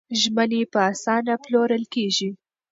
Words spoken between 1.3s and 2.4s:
پلورل کېږي.